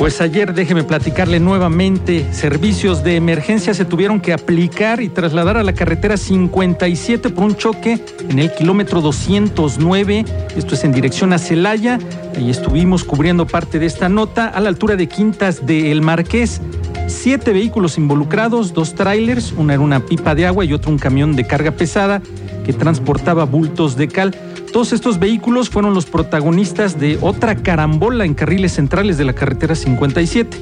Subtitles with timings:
[0.00, 5.62] Pues ayer déjeme platicarle nuevamente, servicios de emergencia se tuvieron que aplicar y trasladar a
[5.62, 10.24] la carretera 57 por un choque en el kilómetro 209,
[10.56, 11.98] esto es en dirección a Celaya,
[12.34, 16.62] ahí estuvimos cubriendo parte de esta nota a la altura de Quintas de El Marqués.
[17.06, 21.36] Siete vehículos involucrados, dos trailers, una era una pipa de agua y otro un camión
[21.36, 22.22] de carga pesada
[22.64, 24.34] que transportaba bultos de cal.
[24.72, 29.74] Todos estos vehículos fueron los protagonistas de otra carambola en carriles centrales de la carretera
[29.74, 30.56] 57.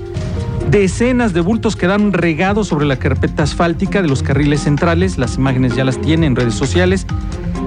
[0.70, 5.76] Decenas de bultos quedaron regados sobre la carpeta asfáltica de los carriles centrales, las imágenes
[5.76, 7.06] ya las tienen en redes sociales.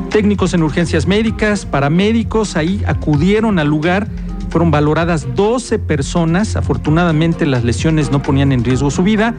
[0.09, 4.07] Técnicos en urgencias médicas, paramédicos, ahí acudieron al lugar,
[4.49, 9.35] fueron valoradas 12 personas, afortunadamente las lesiones no ponían en riesgo su vida,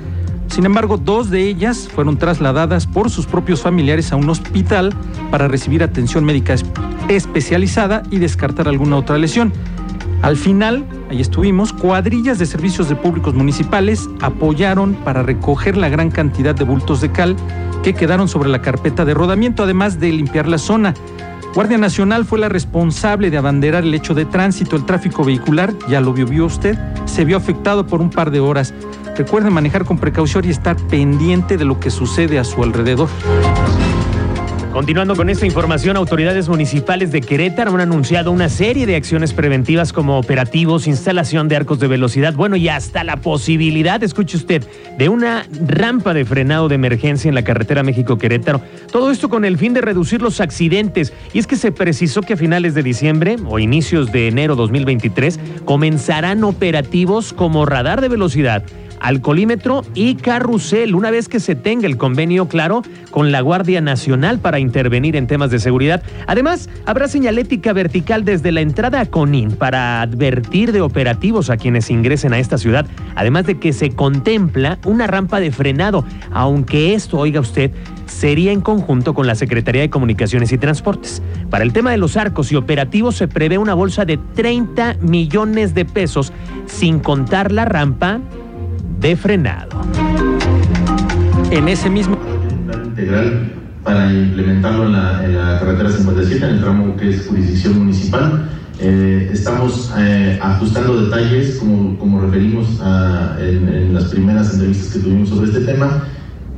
[0.52, 4.94] sin embargo, dos de ellas fueron trasladadas por sus propios familiares a un hospital
[5.30, 6.52] para recibir atención médica
[7.08, 9.52] especializada y descartar alguna otra lesión.
[10.22, 16.10] Al final, ahí estuvimos, cuadrillas de servicios de públicos municipales apoyaron para recoger la gran
[16.10, 17.36] cantidad de bultos de cal
[17.82, 20.94] que quedaron sobre la carpeta de rodamiento, además de limpiar la zona.
[21.54, 24.76] Guardia Nacional fue la responsable de abanderar el hecho de tránsito.
[24.76, 28.40] El tráfico vehicular, ya lo vio, vio usted, se vio afectado por un par de
[28.40, 28.72] horas.
[29.16, 33.08] Recuerde manejar con precaución y estar pendiente de lo que sucede a su alrededor.
[34.72, 39.92] Continuando con esta información, autoridades municipales de Querétaro han anunciado una serie de acciones preventivas
[39.92, 45.10] como operativos, instalación de arcos de velocidad, bueno, y hasta la posibilidad, escuche usted, de
[45.10, 48.62] una rampa de frenado de emergencia en la carretera México-Querétaro.
[48.90, 51.12] Todo esto con el fin de reducir los accidentes.
[51.34, 55.38] Y es que se precisó que a finales de diciembre o inicios de enero 2023
[55.66, 58.64] comenzarán operativos como radar de velocidad
[59.02, 64.38] alcoholímetro y carrusel, una vez que se tenga el convenio claro con la Guardia Nacional
[64.38, 66.02] para intervenir en temas de seguridad.
[66.26, 71.90] Además, habrá señalética vertical desde la entrada a Conin para advertir de operativos a quienes
[71.90, 72.86] ingresen a esta ciudad,
[73.16, 77.72] además de que se contempla una rampa de frenado, aunque esto, oiga usted,
[78.06, 81.22] sería en conjunto con la Secretaría de Comunicaciones y Transportes.
[81.50, 85.74] Para el tema de los arcos y operativos se prevé una bolsa de 30 millones
[85.74, 86.32] de pesos,
[86.66, 88.20] sin contar la rampa
[89.02, 89.68] de frenado.
[91.50, 92.16] En ese mismo...
[92.84, 93.52] Integral
[93.82, 98.48] para implementarlo en la, carretera 57, en el tramo que es jurisdicción municipal.
[98.78, 102.80] Eh, estamos eh, ajustando detalles, como, como referimos
[103.40, 106.04] en, las primeras entrevistas que tuvimos sobre este tema.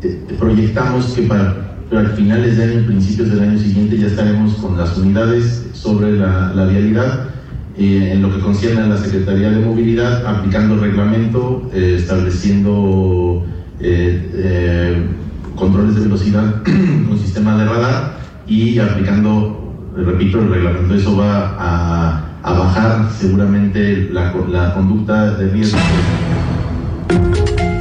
[0.02, 4.76] Eh, proyectamos que para, para, finales de año, principios del año siguiente, ya estaremos con
[4.76, 7.28] las unidades sobre la, la vialidad
[7.76, 13.44] eh, en lo que concierne a la Secretaría de Movilidad, aplicando el reglamento, eh, estableciendo
[13.80, 15.08] eh,
[15.56, 20.94] controles de velocidad con sistema de radar y aplicando, repito, el reglamento.
[20.94, 25.78] Eso va a, bajar seguramente la, la conducta de riesgo.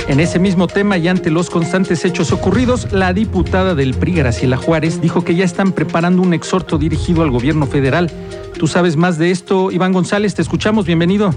[0.07, 4.57] En ese mismo tema y ante los constantes hechos ocurridos, la diputada del PRI, Graciela
[4.57, 8.11] Juárez, dijo que ya están preparando un exhorto dirigido al gobierno federal.
[8.59, 11.31] Tú sabes más de esto, Iván González, te escuchamos, bienvenido.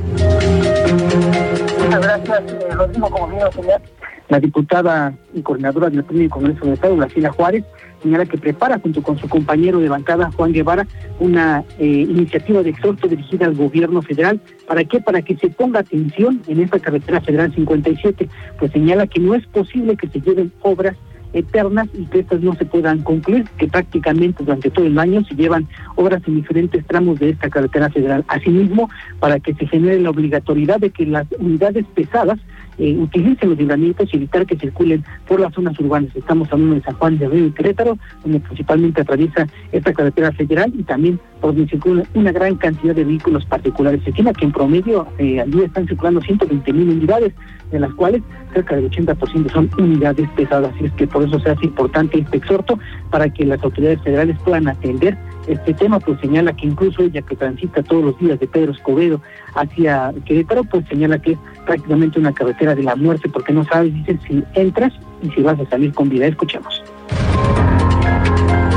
[1.85, 3.81] Muchas gracias, eh, lo mismo como señor.
[4.29, 7.65] La diputada y coordinadora del primer Congreso de Estado, Graciela Juárez,
[8.03, 10.87] señala que prepara junto con su compañero de bancada, Juan Guevara,
[11.21, 14.41] una eh, iniciativa de exhorto dirigida al gobierno federal.
[14.67, 15.01] ¿Para qué?
[15.01, 18.29] Para que se ponga atención en esta carretera federal 57,
[18.59, 20.97] pues señala que no es posible que se lleven obras
[21.33, 25.35] eternas y que estas no se puedan concluir, que prácticamente durante todo el año se
[25.35, 28.25] llevan obras en diferentes tramos de esta carretera federal.
[28.29, 28.89] Asimismo,
[29.21, 32.39] para que se genere la obligatoriedad de que las unidades pesadas
[32.79, 36.15] eh, utilicen los libramientos y evitar que circulen por las zonas urbanas.
[36.15, 40.73] Estamos hablando de San Juan de Río y Querétaro, donde principalmente atraviesa esta carretera federal
[40.77, 44.03] y también por donde circula una gran cantidad de vehículos particulares.
[44.05, 47.33] Se estima que en promedio eh, al día están circulando 120 mil unidades,
[47.71, 48.23] de las cuales
[48.53, 50.73] cerca del 80% son unidades pesadas.
[50.75, 52.79] Así es que por eso se hace importante este exhorto
[53.11, 57.37] para que las autoridades federales puedan atender este tema, pues señala que incluso ella que
[57.37, 59.21] transita todos los días de Pedro Escobedo
[59.55, 63.93] hacia Querétaro, pues señala que es prácticamente una carretera de la muerte porque no sabes,
[64.27, 66.27] si entras y si vas a salir con vida.
[66.27, 66.83] Escuchamos.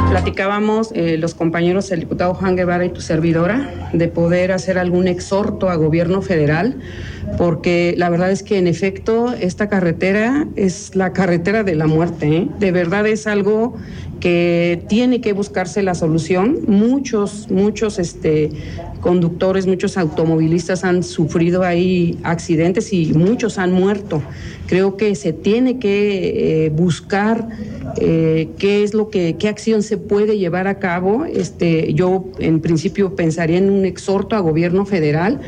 [0.10, 5.08] Platicábamos eh, los compañeros, el diputado Juan Guevara y tu servidora, de poder hacer algún
[5.08, 6.80] exhorto a gobierno federal
[7.38, 12.38] porque la verdad es que en efecto esta carretera es la carretera de la muerte.
[12.38, 12.48] ¿eh?
[12.60, 13.76] De verdad es algo
[14.20, 16.60] que tiene que buscarse la solución.
[16.68, 18.52] Muchos, muchos este,
[19.00, 24.22] conductores, muchos automovilistas han sufrido ahí accidentes y muchos han muerto.
[24.70, 27.50] Creo que se tiene que eh, buscar
[27.98, 31.26] eh, qué es lo que, qué acción se puede llevar a cabo.
[31.26, 35.40] Este, yo en principio pensaría en un exhorto a gobierno federal,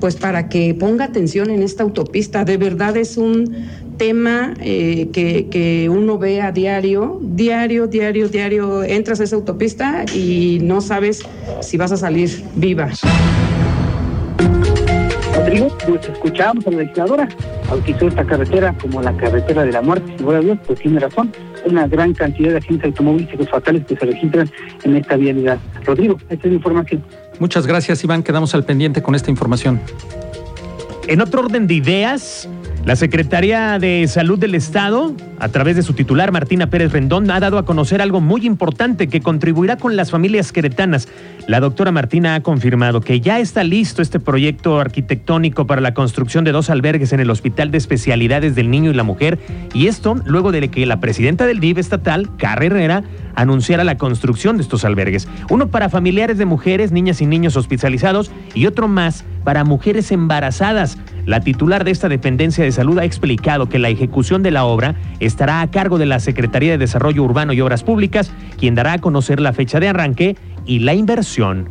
[0.00, 2.46] pues para que ponga atención en esta autopista.
[2.46, 3.54] De verdad es un
[3.98, 10.06] tema eh, que, que, uno ve a diario, diario, diario, diario, entras a esa autopista
[10.14, 11.20] y no sabes
[11.60, 12.90] si vas a salir viva.
[15.40, 17.28] Rodrigo, pues escuchábamos a la legisladora,
[17.68, 20.12] bautizó esta carretera como la carretera de la muerte.
[20.18, 21.32] Si fuera Dios, pues tiene razón.
[21.64, 24.50] Una gran cantidad de accidentes automovilísticos fatales que se registran
[24.84, 25.58] en esta vialidad.
[25.86, 27.02] Rodrigo, esta es la información.
[27.38, 28.22] Muchas gracias, Iván.
[28.22, 29.80] Quedamos al pendiente con esta información.
[31.08, 32.46] En otro orden de ideas,
[32.84, 37.38] la Secretaría de Salud del Estado, a través de su titular Martina Pérez Rendón, ha
[37.38, 41.06] dado a conocer algo muy importante que contribuirá con las familias queretanas.
[41.46, 46.44] La doctora Martina ha confirmado que ya está listo este proyecto arquitectónico para la construcción
[46.44, 49.38] de dos albergues en el Hospital de Especialidades del Niño y la Mujer,
[49.74, 53.04] y esto luego de que la presidenta del DIV estatal, Carre Herrera,
[53.34, 55.28] anunciara la construcción de estos albergues.
[55.48, 60.98] Uno para familiares de mujeres, niñas y niños hospitalizados y otro más para mujeres embarazadas.
[61.30, 64.96] La titular de esta dependencia de salud ha explicado que la ejecución de la obra
[65.20, 68.98] estará a cargo de la Secretaría de Desarrollo Urbano y Obras Públicas, quien dará a
[68.98, 70.36] conocer la fecha de arranque
[70.66, 71.68] y la inversión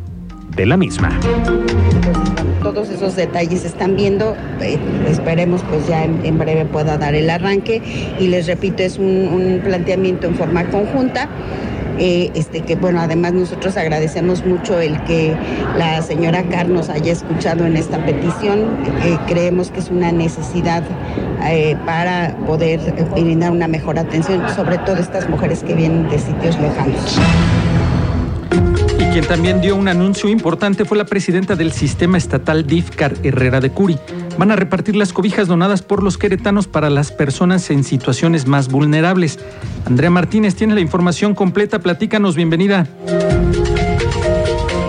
[0.56, 1.10] de la misma.
[2.62, 7.28] Todos esos detalles se están viendo, eh, esperemos pues ya en, breve pueda dar el
[7.28, 7.82] arranque
[8.18, 11.28] y les repito, es un, un planteamiento en forma conjunta.
[12.00, 15.36] Eh, este, que bueno, además nosotros agradecemos mucho el que
[15.76, 18.78] la señora Carr nos haya escuchado en esta petición.
[19.04, 20.82] Eh, creemos que es una necesidad
[21.44, 22.80] eh, para poder
[23.12, 27.18] brindar una mejor atención, sobre todo estas mujeres que vienen de sitios lejanos.
[28.98, 33.60] Y quien también dio un anuncio importante fue la presidenta del sistema estatal DIFCAR, Herrera
[33.60, 33.98] de Curi.
[34.40, 38.70] Van a repartir las cobijas donadas por los queretanos para las personas en situaciones más
[38.70, 39.38] vulnerables.
[39.84, 41.80] Andrea Martínez tiene la información completa.
[41.80, 42.86] Platícanos, bienvenida.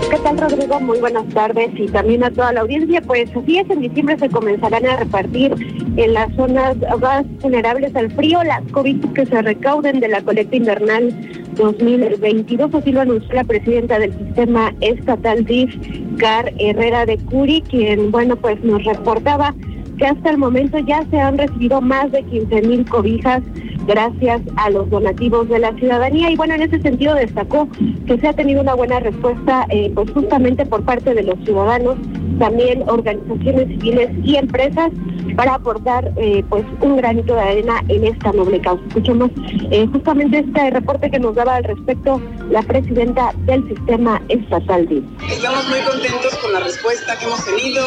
[0.10, 0.80] ¿Qué tal, Rodrigo?
[0.80, 3.02] Muy buenas tardes y también a toda la audiencia.
[3.02, 5.54] Pues así es, en diciembre se comenzarán a repartir
[5.98, 10.56] en las zonas más vulnerables al frío las cobijas que se recauden de la colecta
[10.56, 11.14] invernal
[11.56, 12.74] 2022.
[12.74, 15.76] Así lo anunció la presidenta del sistema estatal DIF,
[16.18, 19.54] Car Herrera de Curi, quien, bueno, pues nos reportaba
[19.98, 23.44] que hasta el momento ya se han recibido más de 15 mil cobijas
[23.86, 27.68] gracias a los donativos de la ciudadanía y bueno, en ese sentido destacó
[28.08, 31.98] que se ha tenido una buena respuesta eh, pues justamente por parte de los ciudadanos,
[32.42, 34.90] también organizaciones civiles y empresas
[35.38, 38.84] para aportar eh, pues un granito de arena en esta noble causa.
[38.88, 39.30] Escuchemos
[39.70, 45.04] eh, justamente este reporte que nos daba al respecto la presidenta del sistema estatal DIF.
[45.30, 47.86] Estamos muy contentos con la respuesta que hemos tenido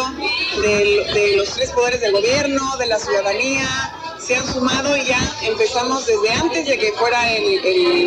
[0.62, 3.66] de, los tres poderes del gobierno, de la ciudadanía,
[4.18, 8.03] se han sumado y ya empezamos desde antes de que fuera el,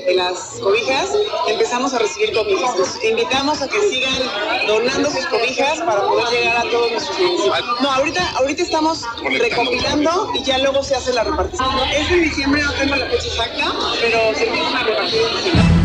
[0.00, 1.10] de, las cobijas,
[1.48, 2.76] empezamos a recibir cobijas.
[2.76, 7.64] Los invitamos a que sigan donando sus cobijas para poder llegar a todos nuestros municipios.
[7.80, 11.68] No, ahorita, ahorita estamos recopilando y ya luego se hace la repartición.
[11.94, 15.81] Es en diciembre, no tengo la fecha exacta, pero se empieza a repartir en diciembre.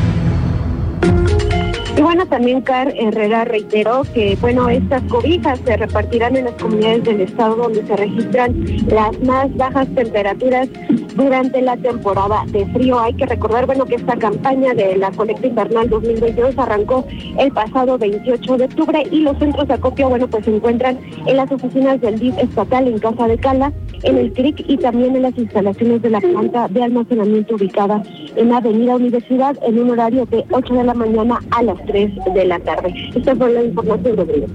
[1.98, 7.04] Y bueno, también Car Herrera reiteró que, bueno, estas cobijas se repartirán en las comunidades
[7.06, 8.54] del estado donde se registran
[8.88, 10.70] las más bajas temperaturas
[11.16, 13.00] durante la temporada de frío.
[13.00, 17.04] Hay que recordar, bueno, que esta campaña de la colecta invernal 2022 arrancó
[17.40, 21.36] el pasado 28 de octubre y los centros de acopio, bueno, pues se encuentran en
[21.36, 23.74] las oficinas del DIF estatal en Casa de Cala,
[24.04, 28.04] en el CRIC y también en las instalaciones de la planta de almacenamiento ubicada
[28.36, 32.46] en Avenida Universidad en un horario de 8 de la mañana a las 3 de
[32.46, 32.94] la tarde.
[33.16, 34.48] Esta fue la información, Rodrigo.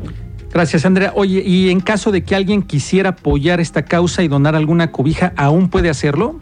[0.52, 1.12] Gracias, Andrea.
[1.14, 5.32] Oye, y en caso de que alguien quisiera apoyar esta causa y donar alguna cobija,
[5.36, 6.38] ¿aún puede hacerlo?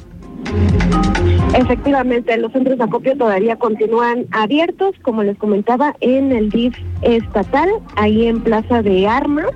[1.55, 7.69] Efectivamente, los centros de acopio todavía continúan abiertos, como les comentaba, en el DIF estatal,
[7.97, 9.51] ahí en Plaza de Armas,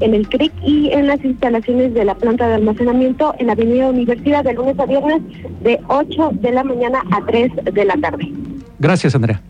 [0.00, 3.88] en el CRIC y en las instalaciones de la planta de almacenamiento en la Avenida
[3.88, 5.22] Universidad de lunes a viernes
[5.62, 8.32] de 8 de la mañana a 3 de la tarde.
[8.78, 9.40] Gracias, Andrea.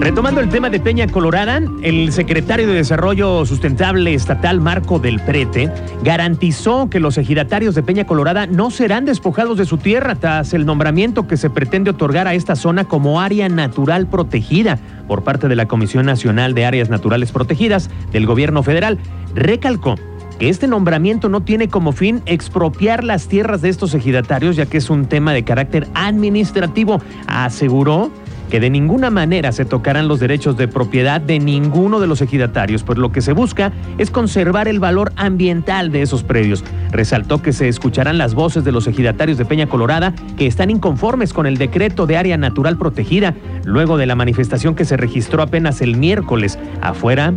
[0.00, 5.72] Retomando el tema de Peña Colorada, el secretario de Desarrollo Sustentable Estatal Marco del Prete
[6.04, 10.66] garantizó que los ejidatarios de Peña Colorada no serán despojados de su tierra tras el
[10.66, 15.56] nombramiento que se pretende otorgar a esta zona como área natural protegida por parte de
[15.56, 18.98] la Comisión Nacional de Áreas Naturales Protegidas del Gobierno Federal.
[19.34, 19.96] Recalcó
[20.38, 24.76] que este nombramiento no tiene como fin expropiar las tierras de estos ejidatarios, ya que
[24.76, 27.00] es un tema de carácter administrativo.
[27.26, 28.10] Aseguró
[28.50, 32.82] que de ninguna manera se tocarán los derechos de propiedad de ninguno de los ejidatarios,
[32.82, 36.64] pues lo que se busca es conservar el valor ambiental de esos predios.
[36.90, 41.32] Resaltó que se escucharán las voces de los ejidatarios de Peña Colorada que están inconformes
[41.32, 43.34] con el decreto de área natural protegida,
[43.64, 47.32] luego de la manifestación que se registró apenas el miércoles afuera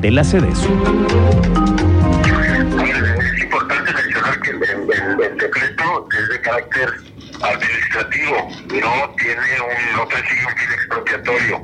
[0.00, 0.68] de la CEDESU.
[3.18, 4.60] Es importante mencionar que el
[5.38, 6.88] decreto es de carácter
[7.42, 11.62] administrativo, no tiene un, no persigue un fin expropiatorio.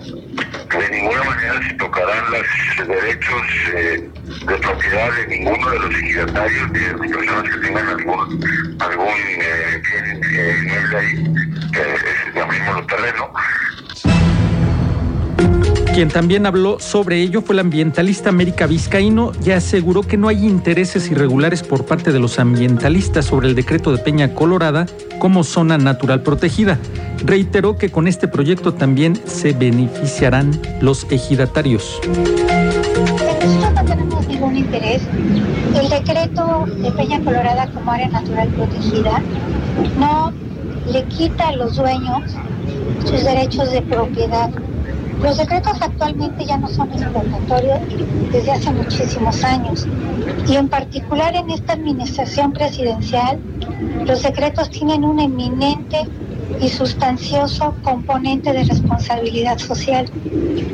[0.78, 3.42] De ninguna manera se tocarán los derechos
[3.74, 4.10] eh,
[4.46, 9.08] de propiedad de ninguno de los ejidatarios ni de las personas que tengan algún algún
[9.08, 13.32] eh, bien eh, ahí, que es, llamémoslo terreno,
[15.94, 20.46] quien también habló sobre ello fue el ambientalista América Vizcaíno y aseguró que no hay
[20.46, 24.86] intereses irregulares por parte de los ambientalistas sobre el decreto de Peña Colorada
[25.18, 26.78] como zona natural protegida.
[27.26, 32.00] Reiteró que con este proyecto también se beneficiarán los ejidatarios.
[33.44, 35.02] Nosotros no tenemos interés.
[35.74, 39.22] El decreto de Peña Colorada como área natural protegida
[39.98, 40.32] no
[40.90, 42.32] le quita a los dueños
[43.04, 44.50] sus derechos de propiedad
[45.22, 47.80] los decretos actualmente ya no son expropiatorios
[48.32, 49.86] desde hace muchísimos años.
[50.48, 53.38] Y en particular en esta administración presidencial
[54.04, 56.08] los decretos tienen un eminente
[56.60, 60.06] y sustancioso componente de responsabilidad social,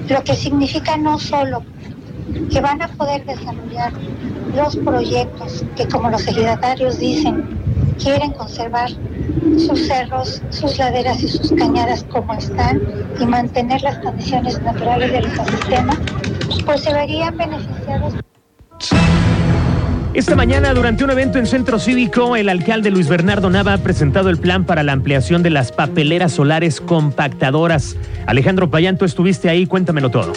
[0.09, 1.63] lo que significa no solo
[2.51, 3.93] que van a poder desarrollar
[4.55, 7.45] los proyectos que como los ejidatarios dicen
[7.99, 8.91] quieren conservar
[9.59, 12.81] sus cerros, sus laderas y sus cañadas como están
[13.21, 15.99] y mantener las condiciones naturales del ecosistema,
[16.65, 18.15] pues se verían beneficiados.
[20.15, 24.31] Esta mañana, durante un evento en Centro Cívico, el alcalde Luis Bernardo Nava ha presentado
[24.31, 27.97] el plan para la ampliación de las papeleras solares compactadoras.
[28.27, 30.33] Alejandro Payán, tú estuviste ahí, cuéntamelo todo.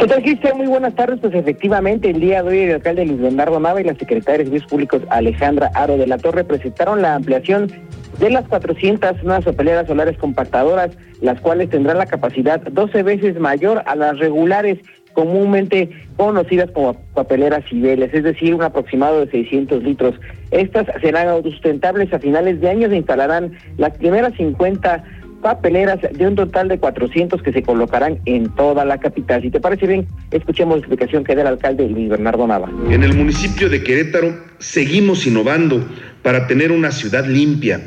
[0.00, 0.54] ¿Qué tal?
[0.56, 1.20] Muy buenas tardes.
[1.20, 4.44] Pues efectivamente, el día de hoy el alcalde Luis Bernardo Nava y la secretaria de
[4.44, 7.70] Servicios Públicos Alejandra Aro de la Torre presentaron la ampliación
[8.18, 10.88] de las 400 nuevas papeleras solares compactadoras,
[11.20, 14.78] las cuales tendrán la capacidad 12 veces mayor a las regulares
[15.12, 20.14] comúnmente conocidas como papeleras civiles, es decir, un aproximado de 600 litros.
[20.50, 25.04] Estas serán autosustentables a finales de año, se instalarán las primeras 50
[25.40, 29.42] papeleras de un total de 400 que se colocarán en toda la capital.
[29.42, 32.70] Si te parece bien, escuchemos la explicación que da el alcalde Luis Bernardo Nava.
[32.90, 35.84] En el municipio de Querétaro seguimos innovando
[36.22, 37.80] para tener una ciudad limpia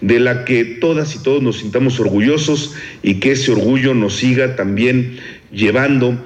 [0.00, 4.56] de la que todas y todos nos sintamos orgullosos y que ese orgullo nos siga
[4.56, 5.18] también
[5.50, 6.18] llevando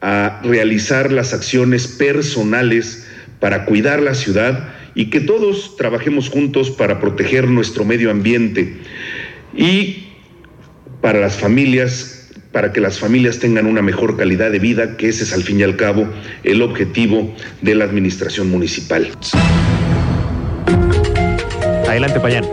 [0.00, 3.06] a realizar las acciones personales
[3.40, 8.78] para cuidar la ciudad y que todos trabajemos juntos para proteger nuestro medio ambiente.
[9.54, 10.06] Y
[11.06, 15.22] para las familias, para que las familias tengan una mejor calidad de vida, que ese
[15.22, 16.08] es al fin y al cabo
[16.42, 17.32] el objetivo
[17.62, 19.12] de la administración municipal.
[21.86, 22.44] Adelante, Payán.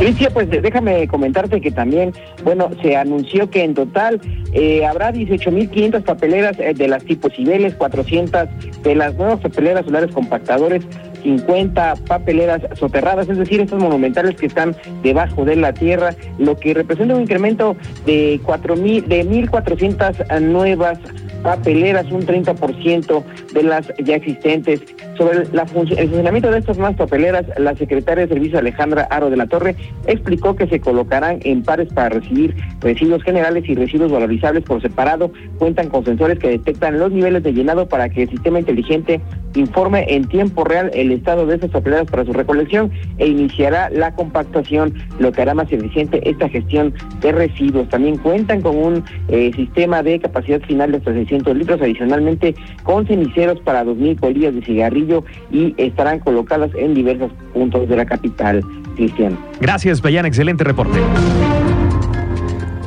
[0.00, 4.18] Cristian, pues déjame comentarte que también, bueno, se anunció que en total
[4.54, 8.48] eh, habrá 18.500 papeleras eh, de las tipos Cibeles, 400
[8.82, 10.84] de las nuevas papeleras solares compactadores,
[11.22, 16.72] 50 papeleras soterradas, es decir, estos monumentales que están debajo de la tierra, lo que
[16.72, 17.76] representa un incremento
[18.06, 20.98] de 4.000, de 1.400 nuevas
[21.42, 24.80] papeleras, un 30% de las ya existentes.
[25.20, 29.46] Sobre el funcionamiento de estas más papeleras, la secretaria de Servicio Alejandra Aro de la
[29.46, 34.80] Torre explicó que se colocarán en pares para recibir residuos generales y residuos valorizables por
[34.80, 35.30] separado.
[35.58, 39.20] Cuentan con sensores que detectan los niveles de llenado para que el sistema inteligente
[39.54, 44.14] informe en tiempo real el estado de estas papeleras para su recolección e iniciará la
[44.14, 47.90] compactación, lo que hará más eficiente esta gestión de residuos.
[47.90, 53.06] También cuentan con un eh, sistema de capacidad final de hasta 600 litros, adicionalmente con
[53.06, 55.09] ceniceros para 2.000 colillas de cigarrillo
[55.50, 58.62] y estarán colocadas en diversos puntos de la capital,
[58.96, 59.38] Cristian.
[59.60, 60.98] Gracias, Bayán, excelente reporte.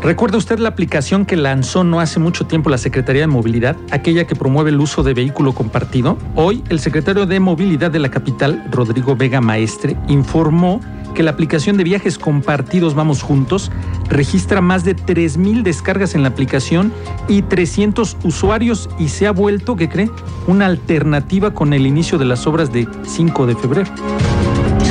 [0.04, 4.28] ¿Recuerda usted la aplicación que lanzó no hace mucho tiempo la Secretaría de Movilidad, aquella
[4.28, 6.18] que promueve el uso de vehículo compartido?
[6.36, 10.82] Hoy, el secretario de Movilidad de la capital, Rodrigo Vega Maestre, informó
[11.14, 13.72] que la aplicación de viajes compartidos Vamos Juntos
[14.10, 16.92] registra más de 3.000 descargas en la aplicación
[17.28, 20.10] y 300 usuarios y se ha vuelto, ¿qué cree?
[20.48, 23.92] Una alternativa con el inicio de las obras de 5 de febrero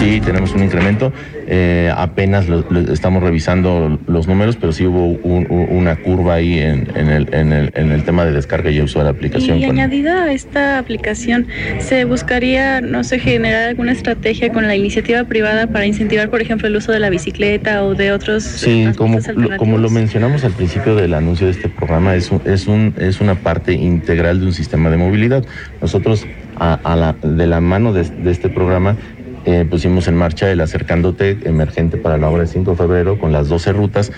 [0.02, 1.12] sí tenemos un incremento.
[1.47, 2.47] Eh, apenas
[2.90, 8.71] estamos revisando los números, pero sí hubo una curva ahí en, el, tema de descarga
[8.71, 9.59] y uso de la aplicación.
[9.59, 11.47] Y añadida a esta aplicación,
[11.78, 16.68] ¿se buscaría, no sé, generar alguna estrategia con la iniciativa privada para incentivar, por ejemplo,
[16.68, 18.42] el uso de la bicicleta o de otros?
[18.42, 22.66] Sí, como lo, como lo mencionamos al principio del anuncio de este programa, es, es,
[22.66, 25.44] un, es una parte integral de un sistema de movilidad.
[25.80, 28.97] Nosotros, a, la, de la mano de, de este programa,
[29.44, 33.32] eh, pusimos en marcha el Acercándote emergente para la obra de 5 de febrero con
[33.32, 34.12] las 12 rutas.